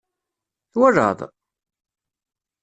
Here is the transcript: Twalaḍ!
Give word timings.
Twalaḍ! 0.71 1.19